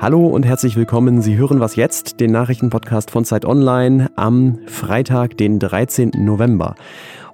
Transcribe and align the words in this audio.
Hallo 0.00 0.26
und 0.28 0.44
herzlich 0.46 0.76
willkommen. 0.76 1.20
Sie 1.20 1.36
hören 1.36 1.60
was 1.60 1.76
jetzt, 1.76 2.20
den 2.20 2.32
Nachrichtenpodcast 2.32 3.10
von 3.10 3.26
Zeit 3.26 3.44
Online 3.44 4.10
am 4.16 4.58
Freitag, 4.66 5.36
den 5.36 5.58
13. 5.58 6.12
November. 6.16 6.74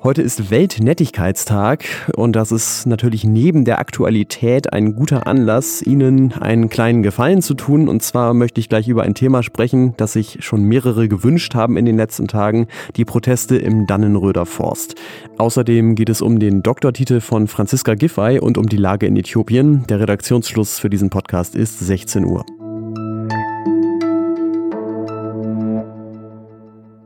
Heute 0.03 0.22
ist 0.22 0.51
Weltnettigkeitstag 0.51 1.85
und 2.14 2.37
das 2.37 2.53
ist 2.53 2.87
natürlich 2.87 3.25
neben 3.25 3.64
der 3.64 3.79
Aktualität 3.79 4.72
ein 4.72 4.95
guter 4.95 5.27
Anlass, 5.27 5.82
Ihnen 5.82 6.32
einen 6.34 6.68
kleinen 6.68 7.03
Gefallen 7.03 7.43
zu 7.43 7.54
tun. 7.54 7.89
Und 7.89 8.03
zwar 8.03 8.35
möchte 8.35 8.61
ich 8.61 8.68
gleich 8.68 8.89
über 8.89 9.03
ein 9.03 9.14
Thema 9.14 9.43
sprechen, 9.43 9.95
das 9.96 10.12
sich 10.12 10.39
schon 10.40 10.62
mehrere 10.62 11.09
gewünscht 11.09 11.54
haben 11.54 11.77
in 11.77 11.86
den 11.86 11.96
letzten 11.96 12.29
Tagen, 12.29 12.68
die 12.96 13.04
Proteste 13.04 13.57
im 13.57 13.86
Dannenröder 13.86 14.46
Forst. 14.46 14.95
Außerdem 15.39 15.95
geht 15.95 16.08
es 16.08 16.22
um 16.22 16.39
den 16.39 16.63
Doktortitel 16.63 17.21
von 17.21 17.49
Franziska 17.49 17.94
Giffey 17.94 18.39
und 18.39 18.58
um 18.58 18.67
die 18.67 18.76
Lage 18.76 19.07
in 19.07 19.17
Äthiopien. 19.17 19.86
Der 19.89 20.00
Redaktionsschluss 20.00 20.79
für 20.79 20.90
diesen 20.90 21.11
Podcast 21.11 21.57
ist 21.57 21.81
16 21.81 22.25
Uhr. 22.25 22.44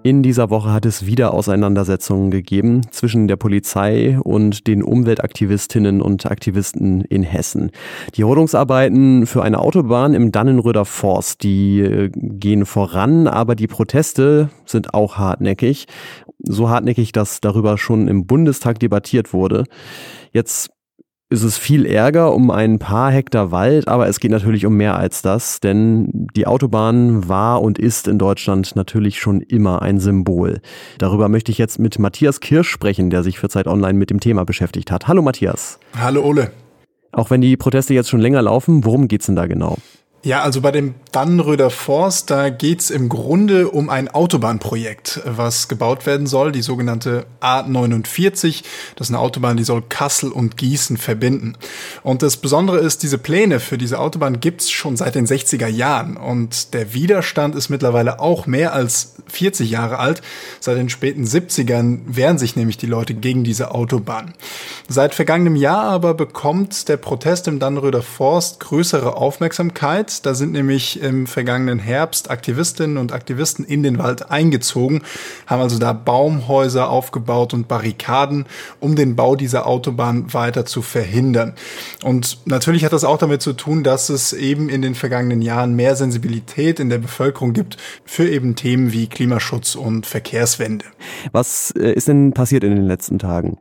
In 0.02 0.22
dieser 0.22 0.48
Woche 0.48 0.72
hat 0.72 0.86
es 0.86 1.04
wieder 1.04 1.34
Auseinandersetzungen 1.34 2.30
gegeben 2.30 2.90
zwischen 2.90 3.28
der 3.28 3.36
Polizei 3.36 4.18
und 4.18 4.66
den 4.66 4.82
Umweltaktivistinnen 4.82 6.00
und 6.00 6.24
Aktivisten 6.24 7.02
in 7.02 7.22
Hessen. 7.22 7.70
Die 8.14 8.22
Rodungsarbeiten 8.22 9.26
für 9.26 9.42
eine 9.42 9.58
Autobahn 9.58 10.14
im 10.14 10.32
Dannenröder 10.32 10.86
Forst, 10.86 11.42
die 11.42 11.80
äh, 11.80 12.10
gehen 12.14 12.64
voran, 12.64 13.26
aber 13.26 13.54
die 13.54 13.66
Proteste 13.66 14.48
sind 14.64 14.94
auch 14.94 15.18
hartnäckig. 15.18 15.86
So 16.38 16.70
hartnäckig, 16.70 17.12
dass 17.12 17.42
darüber 17.42 17.76
schon 17.76 18.08
im 18.08 18.26
Bundestag 18.26 18.78
debattiert 18.78 19.34
wurde. 19.34 19.64
Jetzt 20.32 20.70
ist 21.30 21.44
es 21.44 21.56
viel 21.56 21.86
Ärger 21.86 22.34
um 22.34 22.50
ein 22.50 22.80
paar 22.80 23.12
Hektar 23.12 23.52
Wald, 23.52 23.86
aber 23.86 24.08
es 24.08 24.18
geht 24.18 24.32
natürlich 24.32 24.66
um 24.66 24.76
mehr 24.76 24.96
als 24.96 25.22
das, 25.22 25.60
denn 25.60 26.26
die 26.34 26.48
Autobahn 26.48 27.28
war 27.28 27.62
und 27.62 27.78
ist 27.78 28.08
in 28.08 28.18
Deutschland 28.18 28.74
natürlich 28.74 29.20
schon 29.20 29.40
immer 29.40 29.80
ein 29.80 30.00
Symbol. 30.00 30.60
Darüber 30.98 31.28
möchte 31.28 31.52
ich 31.52 31.58
jetzt 31.58 31.78
mit 31.78 32.00
Matthias 32.00 32.40
Kirsch 32.40 32.68
sprechen, 32.68 33.10
der 33.10 33.22
sich 33.22 33.38
für 33.38 33.48
Zeit 33.48 33.68
Online 33.68 33.96
mit 33.96 34.10
dem 34.10 34.18
Thema 34.18 34.44
beschäftigt 34.44 34.90
hat. 34.90 35.06
Hallo 35.06 35.22
Matthias. 35.22 35.78
Hallo 35.96 36.22
Ole. 36.24 36.50
Auch 37.12 37.30
wenn 37.30 37.40
die 37.40 37.56
Proteste 37.56 37.94
jetzt 37.94 38.10
schon 38.10 38.20
länger 38.20 38.42
laufen, 38.42 38.84
worum 38.84 39.06
geht's 39.06 39.26
denn 39.26 39.36
da 39.36 39.46
genau? 39.46 39.78
Ja, 40.24 40.42
also 40.42 40.60
bei 40.60 40.72
dem 40.72 40.94
Dannenröder 41.12 41.70
Forst, 41.70 42.30
da 42.30 42.50
geht's 42.50 42.88
im 42.90 43.08
Grunde 43.08 43.68
um 43.68 43.90
ein 43.90 44.08
Autobahnprojekt, 44.08 45.20
was 45.24 45.66
gebaut 45.66 46.06
werden 46.06 46.28
soll, 46.28 46.52
die 46.52 46.62
sogenannte 46.62 47.26
A49. 47.40 48.62
Das 48.94 49.08
ist 49.08 49.14
eine 49.14 49.18
Autobahn, 49.18 49.56
die 49.56 49.64
soll 49.64 49.82
Kassel 49.88 50.30
und 50.30 50.56
Gießen 50.56 50.98
verbinden. 50.98 51.54
Und 52.04 52.22
das 52.22 52.36
Besondere 52.36 52.78
ist, 52.78 53.02
diese 53.02 53.18
Pläne 53.18 53.58
für 53.58 53.76
diese 53.76 53.98
Autobahn 53.98 54.40
gibt's 54.40 54.70
schon 54.70 54.96
seit 54.96 55.16
den 55.16 55.26
60er 55.26 55.66
Jahren. 55.66 56.16
Und 56.16 56.74
der 56.74 56.94
Widerstand 56.94 57.56
ist 57.56 57.70
mittlerweile 57.70 58.20
auch 58.20 58.46
mehr 58.46 58.72
als 58.72 59.16
40 59.26 59.70
Jahre 59.70 59.98
alt. 59.98 60.22
Seit 60.60 60.76
den 60.76 60.90
späten 60.90 61.24
70ern 61.24 62.00
wehren 62.06 62.38
sich 62.38 62.54
nämlich 62.54 62.78
die 62.78 62.86
Leute 62.86 63.14
gegen 63.14 63.42
diese 63.42 63.72
Autobahn. 63.72 64.34
Seit 64.88 65.14
vergangenem 65.14 65.56
Jahr 65.56 65.84
aber 65.84 66.14
bekommt 66.14 66.88
der 66.88 66.96
Protest 66.96 67.48
im 67.48 67.58
Dannenröder 67.58 68.02
Forst 68.02 68.60
größere 68.60 69.16
Aufmerksamkeit. 69.16 70.24
Da 70.24 70.34
sind 70.34 70.52
nämlich 70.52 70.99
im 71.00 71.26
vergangenen 71.26 71.78
Herbst 71.78 72.30
Aktivistinnen 72.30 72.96
und 72.96 73.12
Aktivisten 73.12 73.64
in 73.64 73.82
den 73.82 73.98
Wald 73.98 74.30
eingezogen, 74.30 75.02
haben 75.46 75.62
also 75.62 75.78
da 75.78 75.92
Baumhäuser 75.92 76.88
aufgebaut 76.88 77.54
und 77.54 77.68
Barrikaden, 77.68 78.46
um 78.78 78.96
den 78.96 79.16
Bau 79.16 79.36
dieser 79.36 79.66
Autobahn 79.66 80.32
weiter 80.32 80.66
zu 80.66 80.82
verhindern. 80.82 81.54
Und 82.04 82.38
natürlich 82.44 82.84
hat 82.84 82.92
das 82.92 83.04
auch 83.04 83.18
damit 83.18 83.42
zu 83.42 83.52
tun, 83.52 83.82
dass 83.82 84.08
es 84.08 84.32
eben 84.32 84.68
in 84.68 84.82
den 84.82 84.94
vergangenen 84.94 85.42
Jahren 85.42 85.74
mehr 85.74 85.96
Sensibilität 85.96 86.80
in 86.80 86.90
der 86.90 86.98
Bevölkerung 86.98 87.52
gibt 87.52 87.76
für 88.04 88.28
eben 88.28 88.54
Themen 88.54 88.92
wie 88.92 89.08
Klimaschutz 89.08 89.74
und 89.74 90.06
Verkehrswende. 90.06 90.84
Was 91.32 91.72
äh, 91.72 91.92
ist 91.92 92.08
denn 92.08 92.32
passiert 92.32 92.64
in 92.64 92.74
den 92.74 92.86
letzten 92.86 93.18
Tagen? 93.18 93.58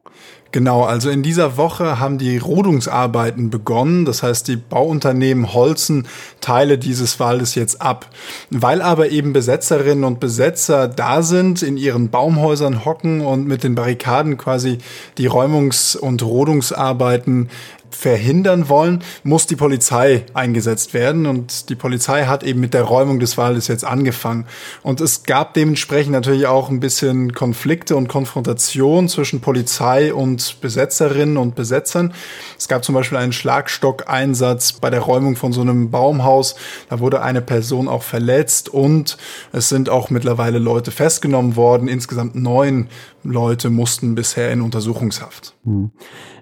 Genau, 0.52 0.84
also 0.84 1.12
in 1.12 1.22
dieser 1.22 1.58
Woche 1.58 2.00
haben 2.00 2.18
die 2.18 2.40
Rodungsarbeiten 2.40 3.52
begonnen. 3.52 4.06
Das 4.06 4.24
heißt, 4.24 4.48
die 4.48 4.56
Bauunternehmen 4.56 5.54
holzen 5.54 6.08
Teile 6.42 6.80
dieses 6.80 7.20
Waldes 7.20 7.54
jetzt 7.54 7.84
ab. 7.84 8.10
Weil 8.50 8.82
aber 8.82 9.10
eben 9.10 9.32
Besetzerinnen 9.32 10.04
und 10.04 10.20
Besetzer 10.20 10.88
da 10.88 11.22
sind, 11.22 11.62
in 11.62 11.78
ihren 11.78 12.10
Baumhäusern 12.10 12.84
hocken 12.84 13.22
und 13.22 13.48
mit 13.48 13.64
den 13.64 13.76
Barrikaden 13.76 14.38
quasi 14.38 14.80
die 15.20 15.30
Räumungs- 15.30 15.96
und 15.96 16.24
Rodungsarbeiten 16.24 17.50
verhindern 17.92 18.70
wollen, 18.70 19.04
muss 19.24 19.48
die 19.48 19.56
Polizei 19.56 20.26
eingesetzt 20.34 20.94
werden. 20.94 21.26
Und 21.26 21.70
die 21.70 21.76
Polizei 21.76 22.26
hat 22.26 22.44
eben 22.44 22.60
mit 22.60 22.74
der 22.74 22.84
Räumung 22.84 23.20
des 23.20 23.38
Waldes 23.38 23.68
jetzt 23.68 23.86
angefangen. 23.86 24.46
Und 24.84 25.02
es 25.02 25.24
gab 25.24 25.54
dementsprechend 25.54 26.14
natürlich 26.14 26.48
auch 26.48 26.70
ein 26.70 26.80
bisschen 26.80 27.34
Konflikte 27.34 27.96
und 27.96 28.08
Konfrontation 28.08 29.10
zwischen 29.10 29.42
Polizei 29.42 30.14
und 30.14 30.62
Besetzerinnen 30.62 31.38
und 31.38 31.56
Besetzern. 31.56 32.14
Es 32.58 32.68
gab 32.68 32.84
zum 32.84 32.96
Beispiel 32.96 33.18
einen 33.18 33.34
Schlagstockeinsatz 33.34 34.74
bei 34.74 34.90
der 34.90 35.02
Räumung 35.02 35.36
von 35.36 35.54
so 35.54 35.62
einem 35.62 35.92
Baumhaus. 35.92 36.56
Da 36.90 37.00
wurde 37.00 37.22
eine 37.22 37.42
Person 37.42 37.88
auch 37.88 38.04
verletzt 38.04 38.70
und 38.70 39.18
es 39.52 39.70
sind 39.70 39.90
auch 39.90 40.10
mittlerweile 40.10 40.60
Leute 40.60 40.92
festgenommen 40.92 41.56
worden. 41.56 41.88
Insgesamt 41.88 42.36
neun 42.36 42.90
Leute 43.24 43.70
mussten 43.70 44.16
bisher 44.16 44.52
in 44.52 44.62
Untersuchungshaft. 44.62 45.56
Hm. 45.66 45.92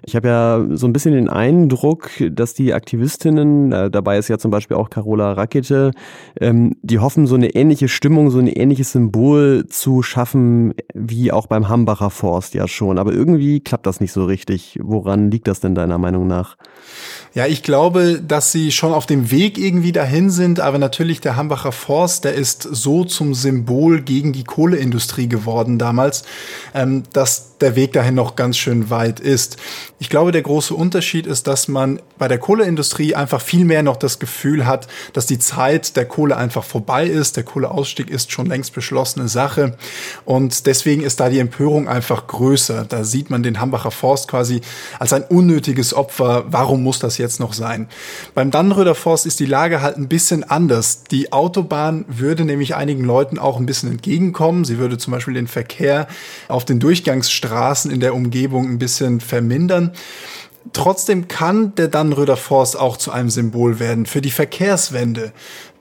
Ich 0.04 0.16
habe 0.16 0.28
ja 0.28 0.66
so 0.72 0.86
ein 0.86 0.92
bisschen 0.92 1.12
den 1.12 1.28
Eindruck, 1.28 2.10
dass 2.30 2.54
die 2.54 2.72
Aktivistinnen, 2.72 3.72
äh, 3.72 3.90
dabei 3.90 4.18
ist 4.18 4.28
ja 4.28 4.38
zum 4.38 4.50
Beispiel 4.50 4.76
auch 4.76 4.90
Carola 4.90 5.32
Rakete, 5.32 5.90
ähm, 6.40 6.76
die 6.82 6.98
hoffen, 6.98 7.26
so 7.26 7.34
eine 7.34 7.50
ähnliche 7.50 7.88
Stimmung, 7.88 8.30
so 8.30 8.38
ein 8.38 8.46
ähnliches 8.46 8.92
Symbol 8.92 9.66
zu 9.68 10.02
schaffen, 10.02 10.74
wie 10.94 11.32
auch 11.32 11.46
beim 11.46 11.68
Hambacher 11.68 12.10
Forst 12.10 12.54
ja 12.54 12.68
schon. 12.68 12.98
Aber 12.98 13.12
irgendwie 13.12 13.60
klappt 13.60 13.86
das 13.86 14.00
nicht 14.00 14.12
so 14.12 14.24
richtig. 14.24 14.78
Woran 14.82 15.30
liegt 15.30 15.48
das 15.48 15.60
denn 15.60 15.74
deiner 15.74 15.98
Meinung 15.98 16.26
nach? 16.26 16.56
Ja, 17.34 17.46
ich 17.46 17.62
glaube, 17.62 18.20
dass 18.26 18.52
sie 18.52 18.72
schon 18.72 18.92
auf 18.92 19.06
dem 19.06 19.30
Weg 19.30 19.58
irgendwie 19.58 19.92
dahin 19.92 20.30
sind, 20.30 20.60
aber 20.60 20.78
natürlich 20.78 21.20
der 21.20 21.36
Hambacher 21.36 21.72
Forst, 21.72 22.24
der 22.24 22.34
ist 22.34 22.62
so 22.62 23.04
zum 23.04 23.34
Symbol 23.34 24.00
gegen 24.00 24.32
die 24.32 24.44
Kohleindustrie 24.44 25.28
geworden 25.28 25.78
damals, 25.78 26.24
dass 27.12 27.47
der 27.60 27.76
Weg 27.76 27.92
dahin 27.92 28.14
noch 28.14 28.36
ganz 28.36 28.56
schön 28.56 28.90
weit 28.90 29.20
ist. 29.20 29.56
Ich 29.98 30.08
glaube, 30.08 30.32
der 30.32 30.42
große 30.42 30.74
Unterschied 30.74 31.26
ist, 31.26 31.46
dass 31.46 31.66
man 31.66 32.00
bei 32.18 32.28
der 32.28 32.38
Kohleindustrie 32.38 33.14
einfach 33.14 33.40
viel 33.40 33.64
mehr 33.64 33.82
noch 33.82 33.96
das 33.96 34.18
Gefühl 34.18 34.66
hat, 34.66 34.86
dass 35.12 35.26
die 35.26 35.38
Zeit 35.38 35.96
der 35.96 36.04
Kohle 36.04 36.36
einfach 36.36 36.64
vorbei 36.64 37.06
ist. 37.06 37.36
Der 37.36 37.42
Kohleausstieg 37.42 38.10
ist 38.10 38.30
schon 38.30 38.46
längst 38.46 38.74
beschlossene 38.74 39.28
Sache. 39.28 39.76
Und 40.24 40.66
deswegen 40.66 41.02
ist 41.02 41.18
da 41.20 41.28
die 41.28 41.40
Empörung 41.40 41.88
einfach 41.88 42.26
größer. 42.26 42.84
Da 42.88 43.02
sieht 43.02 43.30
man 43.30 43.42
den 43.42 43.60
Hambacher 43.60 43.90
Forst 43.90 44.28
quasi 44.28 44.60
als 44.98 45.12
ein 45.12 45.24
unnötiges 45.24 45.94
Opfer. 45.94 46.44
Warum 46.48 46.82
muss 46.82 47.00
das 47.00 47.18
jetzt 47.18 47.40
noch 47.40 47.52
sein? 47.52 47.88
Beim 48.34 48.50
Dannenröder 48.50 48.94
Forst 48.94 49.26
ist 49.26 49.40
die 49.40 49.46
Lage 49.46 49.82
halt 49.82 49.96
ein 49.96 50.08
bisschen 50.08 50.44
anders. 50.44 51.02
Die 51.04 51.32
Autobahn 51.32 52.04
würde 52.06 52.44
nämlich 52.44 52.76
einigen 52.76 53.04
Leuten 53.04 53.38
auch 53.38 53.58
ein 53.58 53.66
bisschen 53.66 53.90
entgegenkommen. 53.90 54.64
Sie 54.64 54.78
würde 54.78 54.96
zum 54.96 55.12
Beispiel 55.12 55.34
den 55.34 55.48
Verkehr 55.48 56.06
auf 56.46 56.64
den 56.64 56.78
Durchgangsstraßen 56.78 57.47
in 57.90 58.00
der 58.00 58.14
Umgebung 58.14 58.68
ein 58.68 58.78
bisschen 58.78 59.20
vermindern. 59.20 59.92
Trotzdem 60.72 61.28
kann 61.28 61.74
der 61.76 61.88
Dannenröder 61.88 62.36
Forst 62.36 62.78
auch 62.78 62.96
zu 62.96 63.10
einem 63.10 63.30
Symbol 63.30 63.78
werden 63.78 64.06
für 64.06 64.20
die 64.20 64.30
Verkehrswende. 64.30 65.32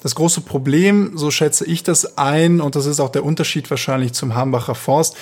Das 0.02 0.16
große 0.16 0.42
Problem, 0.42 1.18
so 1.18 1.32
schätze 1.32 1.66
ich 1.66 1.84
das 1.84 2.18
ein, 2.18 2.62
und 2.62 2.76
das 2.76 2.86
ist 2.86 3.00
auch 3.00 3.10
der 3.10 3.26
Unterschied 3.26 3.70
wahrscheinlich 3.70 4.14
zum 4.14 4.36
Hambacher 4.36 4.76
Forst, 4.76 5.18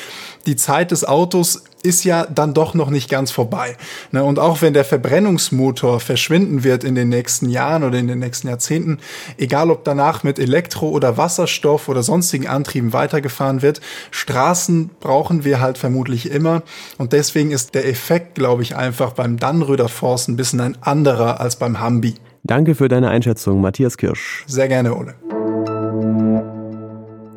die 0.46 0.56
Zeit 0.56 0.92
des 0.92 1.06
Autos 1.06 1.64
ist 1.86 2.04
ja 2.04 2.26
dann 2.26 2.54
doch 2.54 2.74
noch 2.74 2.90
nicht 2.90 3.10
ganz 3.10 3.32
vorbei. 3.32 3.78
Ne, 4.12 4.24
und 4.24 4.40
auch 4.40 4.62
wenn 4.62 4.74
der 4.74 4.84
Verbrennungsmotor 4.84 6.00
verschwinden 6.00 6.64
wird 6.64 6.84
in 6.84 6.96
den 6.96 7.10
nächsten 7.10 7.50
Jahren 7.50 7.84
oder 7.84 7.98
in 7.98 8.08
den 8.08 8.20
nächsten 8.20 8.48
Jahrzehnten, 8.48 8.98
egal 9.38 9.72
ob 9.72 9.84
danach 9.84 10.24
mit 10.24 10.40
Elektro- 10.40 10.90
oder 10.90 11.18
Wasserstoff 11.18 11.88
oder 11.88 12.04
sonstigen 12.04 12.48
Antrieben 12.48 12.92
weitergefahren 12.94 13.62
wird, 13.62 13.82
Straßen 14.12 14.90
brauchen 15.00 15.44
wir 15.44 15.60
halt 15.60 15.78
vermutlich 15.78 16.32
immer. 16.32 16.64
Und 16.98 17.14
deswegen 17.14 17.52
ist 17.52 17.76
der 17.76 17.88
Effekt, 17.88 18.36
glaube 18.36 18.64
ich, 18.64 18.76
einfach 18.76 19.14
beim 19.14 19.38
Dannröder 19.38 19.88
Forst 19.88 20.28
ein 20.28 20.36
bisschen 20.36 20.62
ein 20.62 20.78
anderer 20.82 21.40
als 21.40 21.56
beim 21.56 21.80
Hambi. 21.80 22.16
Danke 22.44 22.76
für 22.76 22.88
deine 22.88 23.10
Einschätzung, 23.10 23.62
Matthias 23.62 23.98
Kirsch. 23.98 24.44
Sehr 24.48 24.68
gerne, 24.68 24.96
Ole. 24.96 26.55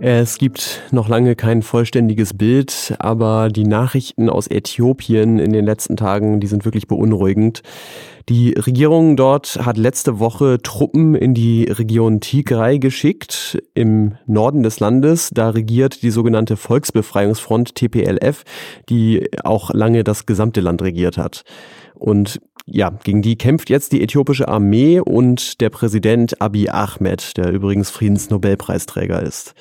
Es 0.00 0.38
gibt 0.38 0.82
noch 0.92 1.08
lange 1.08 1.34
kein 1.34 1.62
vollständiges 1.62 2.32
Bild, 2.32 2.94
aber 3.00 3.48
die 3.48 3.64
Nachrichten 3.64 4.30
aus 4.30 4.46
Äthiopien 4.46 5.40
in 5.40 5.52
den 5.52 5.64
letzten 5.64 5.96
Tagen, 5.96 6.38
die 6.38 6.46
sind 6.46 6.64
wirklich 6.64 6.86
beunruhigend. 6.86 7.62
Die 8.28 8.52
Regierung 8.52 9.16
dort 9.16 9.58
hat 9.64 9.76
letzte 9.76 10.20
Woche 10.20 10.58
Truppen 10.62 11.16
in 11.16 11.34
die 11.34 11.64
Region 11.64 12.20
Tigray 12.20 12.78
geschickt, 12.78 13.60
im 13.74 14.14
Norden 14.26 14.62
des 14.62 14.78
Landes. 14.78 15.30
Da 15.32 15.50
regiert 15.50 16.02
die 16.02 16.10
sogenannte 16.10 16.56
Volksbefreiungsfront 16.56 17.74
TPLF, 17.74 18.44
die 18.88 19.28
auch 19.42 19.74
lange 19.74 20.04
das 20.04 20.26
gesamte 20.26 20.60
Land 20.60 20.80
regiert 20.80 21.18
hat. 21.18 21.42
Und 21.94 22.40
ja, 22.70 22.90
gegen 23.04 23.22
die 23.22 23.36
kämpft 23.36 23.70
jetzt 23.70 23.92
die 23.92 24.02
äthiopische 24.02 24.48
Armee 24.48 25.00
und 25.00 25.60
der 25.60 25.70
Präsident 25.70 26.40
Abiy 26.40 26.68
Ahmed, 26.68 27.36
der 27.36 27.50
übrigens 27.50 27.90
Friedensnobelpreisträger 27.90 29.22
ist. 29.22 29.54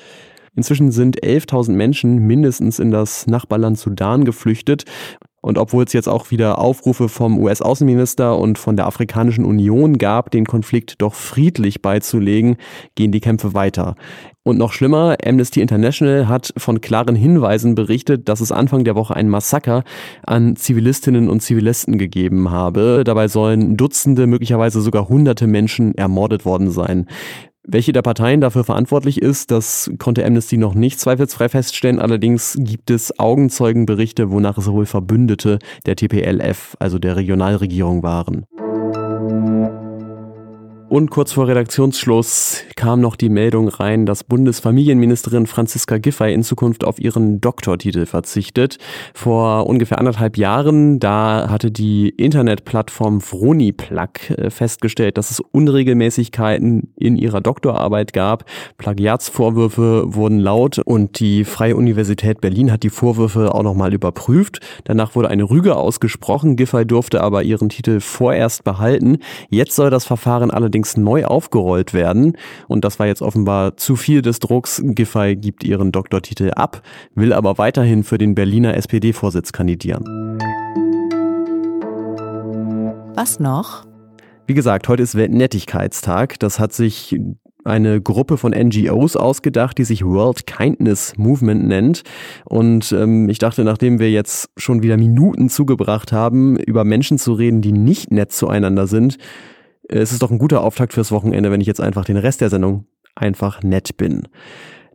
Inzwischen 0.56 0.92
sind 0.92 1.22
11.000 1.24 1.72
Menschen 1.72 2.18
mindestens 2.26 2.80
in 2.80 2.92
das 2.92 3.28
Nachbarland 3.28 3.78
Sudan 3.78 4.26
geflüchtet. 4.26 4.86
Und 5.48 5.58
obwohl 5.58 5.86
es 5.86 5.94
jetzt 5.94 6.10
auch 6.10 6.30
wieder 6.30 6.60
Aufrufe 6.60 7.08
vom 7.08 7.40
US-Außenminister 7.40 8.38
und 8.38 8.58
von 8.58 8.76
der 8.76 8.86
Afrikanischen 8.86 9.46
Union 9.46 9.98
gab, 9.98 10.30
den 10.30 10.44
Konflikt 10.44 11.02
doch 11.02 11.14
friedlich 11.14 11.82
beizulegen, 11.82 12.58
gehen 12.96 13.14
die 13.14 13.22
Kämpfe 13.22 13.54
weiter. 13.54 13.96
Und 14.44 14.58
noch 14.58 14.74
schlimmer, 14.74 15.16
Amnesty 15.26 15.62
International 15.62 16.28
hat 16.28 16.54
von 16.58 16.82
klaren 16.82 17.16
Hinweisen 17.16 17.76
berichtet, 17.76 18.28
dass 18.28 18.42
es 18.42 18.52
Anfang 18.52 18.84
der 18.84 18.96
Woche 18.96 19.16
ein 19.16 19.30
Massaker 19.30 19.86
an 20.26 20.58
Zivilistinnen 20.58 21.30
und 21.30 21.40
Zivilisten 21.40 21.98
gegeben 21.98 22.52
habe. 22.52 23.04
Dabei 23.06 23.30
sollen 23.30 23.78
Dutzende, 23.78 24.28
möglicherweise 24.28 24.82
sogar 24.82 25.08
hunderte 25.08 25.48
Menschen 25.48 25.96
ermordet 25.96 26.44
worden 26.44 26.72
sein. 26.72 27.08
Welche 27.70 27.92
der 27.92 28.02
Parteien 28.02 28.40
dafür 28.40 28.64
verantwortlich 28.64 29.22
ist, 29.22 29.52
das 29.52 29.92
konnte 30.00 30.26
Amnesty 30.26 30.56
noch 30.56 30.74
nicht 30.74 31.02
zweifelsfrei 31.02 31.50
feststellen. 31.50 32.00
Allerdings 32.00 32.56
gibt 32.58 32.90
es 32.90 33.20
Augenzeugenberichte, 33.20 34.32
wonach 34.32 34.58
es 34.58 34.72
wohl 34.72 34.86
Verbündete 34.86 35.60
der 35.86 35.98
TPLF, 35.98 36.78
also 36.80 36.98
der 36.98 37.18
Regionalregierung, 37.18 38.04
waren. 38.04 38.46
Und 40.90 41.12
kurz 41.12 41.34
vor 41.34 41.50
Redaktionsschluss 41.50 42.64
kam 42.78 43.02
noch 43.02 43.18
die 43.18 43.28
Meldung 43.28 43.68
rein, 43.68 44.06
dass 44.06 44.24
Bundesfamilienministerin 44.24 45.46
Franziska 45.46 45.98
Giffey 45.98 46.34
in 46.34 46.44
Zukunft 46.44 46.86
auf 46.86 46.98
ihren 46.98 47.42
Doktortitel 47.42 48.06
verzichtet. 48.06 48.78
Vor 49.14 49.68
ungefähr 49.68 50.00
anderthalb 50.00 50.38
Jahren, 50.38 51.00
da 51.00 51.50
hatte 51.50 51.72
die 51.72 52.08
Internetplattform 52.08 53.20
Vroniplug 53.20 54.30
äh, 54.30 54.50
festgestellt, 54.50 55.18
dass 55.18 55.30
es 55.30 55.42
Unregelmäßigkeiten 55.42 56.94
in 56.96 57.18
ihrer 57.18 57.42
Doktorarbeit 57.42 58.14
gab. 58.14 58.46
Plagiatsvorwürfe 58.78 60.16
wurden 60.16 60.40
laut 60.40 60.80
und 60.80 61.20
die 61.20 61.44
Freie 61.44 61.76
Universität 61.76 62.40
Berlin 62.40 62.72
hat 62.72 62.84
die 62.84 62.90
Vorwürfe 62.90 63.54
auch 63.54 63.64
nochmal 63.64 63.94
überprüft. 63.94 64.62
Danach 64.86 65.16
wurde 65.16 65.30
eine 65.30 65.44
Rüge 65.44 65.76
ausgesprochen. 65.76 66.56
Giffey 66.56 66.86
durfte 66.86 67.22
aber 67.22 67.44
ihren 67.44 67.68
Titel 67.68 68.00
vorerst 68.00 68.64
behalten. 68.64 69.18
Jetzt 69.50 69.76
soll 69.76 69.90
das 69.90 70.06
Verfahren 70.06 70.50
allerdings 70.50 70.77
allerdings 70.78 70.96
neu 70.96 71.26
aufgerollt 71.26 71.94
werden. 71.94 72.38
Und 72.68 72.86
das 72.86 73.00
war 73.00 73.08
jetzt 73.08 73.22
offenbar 73.22 73.78
zu 73.78 73.96
viel 73.96 74.22
des 74.22 74.40
Drucks. 74.40 74.82
Giffey 74.84 75.36
gibt 75.36 75.64
ihren 75.64 75.92
Doktortitel 75.92 76.52
ab, 76.56 76.82
will 77.16 77.34
aber 77.34 77.58
weiterhin 77.58 78.04
für 78.04 78.20
den 78.20 78.36
Berliner 78.36 78.76
SPD-Vorsitz 78.78 79.52
kandidieren. 79.52 80.04
Was 83.16 83.40
noch? 83.40 83.86
Wie 84.46 84.54
gesagt, 84.54 84.88
heute 84.88 85.02
ist 85.02 85.16
Weltnettigkeitstag. 85.16 86.40
Das 86.40 86.60
hat 86.60 86.74
sich 86.74 87.20
eine 87.64 88.00
Gruppe 88.00 88.38
von 88.38 88.52
NGOs 88.54 89.16
ausgedacht, 89.16 89.80
die 89.80 89.84
sich 89.84 90.06
World 90.06 90.46
Kindness 90.46 91.18
Movement 91.18 91.68
nennt. 91.68 92.04
Und 92.46 92.92
ähm, 92.92 93.28
ich 93.30 93.40
dachte, 93.40 93.64
nachdem 93.64 94.00
wir 94.00 94.12
jetzt 94.12 94.52
schon 94.56 94.84
wieder 94.84 94.96
Minuten 94.96 95.50
zugebracht 95.50 96.12
haben, 96.12 96.56
über 96.58 96.86
Menschen 96.86 97.18
zu 97.18 97.34
reden, 97.34 97.62
die 97.62 97.74
nicht 97.74 98.12
nett 98.12 98.32
zueinander 98.32 98.86
sind, 98.86 99.18
es 99.90 100.12
ist 100.12 100.22
doch 100.22 100.32
ein 100.32 100.40
guter 100.40 100.62
Auftakt 100.62 100.94
fürs 100.94 101.12
Wochenende, 101.12 101.52
wenn 101.52 101.62
ich 101.62 101.68
jetzt 101.68 101.82
einfach 101.82 102.06
den 102.06 102.18
Rest 102.18 102.42
der 102.42 102.50
Sendung 102.50 102.86
einfach 103.16 103.64
nett 103.64 103.98
bin. 103.98 104.28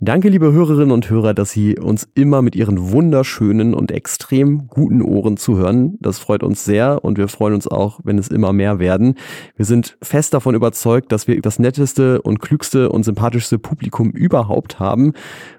Danke, 0.05 0.31
liebe 0.31 0.53
Hörerinnen 0.53 0.91
und 0.91 1.09
Hörer, 1.09 1.33
dass 1.33 1.53
Sie 1.53 1.79
uns 1.79 2.09
immer 2.17 2.43
mit 2.43 2.57
Ihren 2.57 2.91
wunderschönen 2.91 3.73
und 3.73 3.93
extrem 3.93 4.67
guten 4.67 5.01
Ohren 5.01 5.37
zuhören. 5.37 5.97
Das 6.01 6.19
freut 6.19 6.43
uns 6.43 6.65
sehr 6.65 7.05
und 7.05 7.19
wir 7.19 7.29
freuen 7.29 7.55
uns 7.55 7.69
auch, 7.69 8.01
wenn 8.03 8.19
es 8.19 8.27
immer 8.27 8.53
mehr 8.53 8.81
werden. 8.81 9.15
Wir 9.55 9.65
sind 9.65 9.97
fest 10.03 10.35
davon 10.35 10.57
überzeugt, 10.57 11.13
dass 11.13 11.29
wir 11.29 11.41
das 11.41 11.61
netteste 11.61 12.21
und 12.21 12.41
klügste 12.41 12.89
und 12.89 13.05
sympathischste 13.05 13.61
Publikum 13.61 14.11
überhaupt 14.11 14.81
haben. 14.81 15.13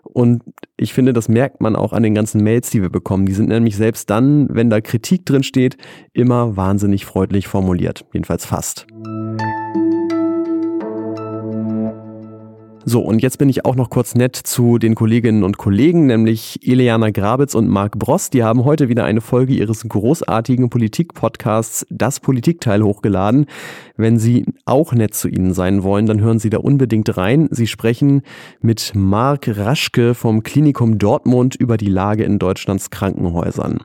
Und 0.04 0.44
ich 0.76 0.94
finde, 0.94 1.14
das 1.14 1.30
merkt 1.30 1.62
man 1.62 1.78
auch 1.78 1.94
an 1.94 2.04
den 2.04 2.14
ganzen 2.14 2.44
Mails, 2.44 2.70
die 2.70 2.82
wir 2.82 2.90
bekommen. 2.90 3.26
Die 3.26 3.32
sind 3.32 3.48
nämlich 3.48 3.78
selbst 3.78 4.10
dann, 4.10 4.50
wenn 4.52 4.70
da 4.70 4.82
Kritik 4.82 5.26
drin 5.26 5.44
steht, 5.44 5.78
immer 6.12 6.58
wahnsinnig 6.58 7.06
freundlich 7.06 7.48
formuliert. 7.48 8.04
Jedenfalls 8.12 8.46
fast. 8.46 8.88
So, 12.86 13.00
und 13.00 13.22
jetzt 13.22 13.38
bin 13.38 13.48
ich 13.48 13.64
auch 13.64 13.76
noch 13.76 13.90
kurz 13.90 14.14
nett 14.14 14.36
zu 14.36 14.78
den 14.78 14.94
Kolleginnen 14.94 15.44
und 15.44 15.58
Kollegen, 15.58 16.06
nämlich 16.08 16.60
Eliana 16.68 17.12
Grabitz 17.12 17.56
und 17.56 17.70
Marc 17.70 17.98
Bross. 17.98 18.30
Die 18.30 18.44
haben 18.44 18.66
heute 18.66 18.90
wieder 18.90 19.06
eine 19.06 19.22
Folge 19.22 19.54
ihres 19.54 19.88
großartigen 19.88 20.70
Politik-Podcasts 20.70 21.86
Das 21.90 22.20
Politikteil 22.20 22.84
hochgeladen. 22.84 23.46
Wenn 23.96 24.20
Sie 24.20 24.46
auch 24.66 24.92
nett 24.92 25.14
zu 25.14 25.30
ihnen 25.30 25.54
sein 25.54 25.84
wollen, 25.84 26.08
dann 26.08 26.20
hören 26.20 26.40
Sie 26.40 26.50
da 26.50 26.58
unbedingt 26.58 27.16
rein. 27.16 27.48
Sie 27.52 27.68
sprechen 27.68 28.22
mit 28.60 28.92
Marc 28.96 29.48
Raschke 29.48 30.14
vom 30.14 30.44
Klinikum 30.44 30.98
Dortmund 30.98 31.56
über 31.56 31.78
die 31.78 31.90
Lage 31.90 32.26
in 32.26 32.38
Deutschlands 32.38 32.90
Krankenhäusern. 32.90 33.80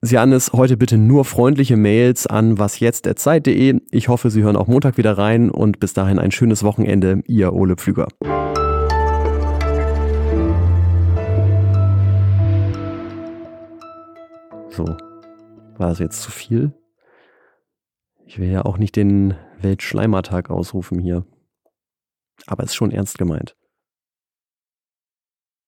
Sie 0.00 0.16
haben 0.16 0.30
es 0.30 0.52
heute 0.52 0.76
bitte 0.76 0.96
nur 0.96 1.24
freundliche 1.24 1.76
Mails 1.76 2.28
an 2.28 2.56
wasjetzt.zeit.de. 2.56 3.80
Ich 3.90 4.08
hoffe, 4.08 4.30
Sie 4.30 4.44
hören 4.44 4.54
auch 4.54 4.68
Montag 4.68 4.96
wieder 4.96 5.18
rein 5.18 5.50
und 5.50 5.80
bis 5.80 5.92
dahin 5.92 6.20
ein 6.20 6.30
schönes 6.30 6.62
Wochenende. 6.62 7.20
Ihr 7.26 7.52
Ole 7.52 7.74
Pflüger. 7.74 8.06
So, 14.70 14.84
war 14.84 15.88
das 15.88 15.98
jetzt 15.98 16.22
zu 16.22 16.30
viel? 16.30 16.72
Ich 18.24 18.38
will 18.38 18.52
ja 18.52 18.64
auch 18.64 18.78
nicht 18.78 18.94
den 18.94 19.34
Weltschleimertag 19.60 20.48
ausrufen 20.48 21.00
hier. 21.00 21.26
Aber 22.46 22.62
es 22.62 22.70
ist 22.70 22.76
schon 22.76 22.92
ernst 22.92 23.18
gemeint. 23.18 23.57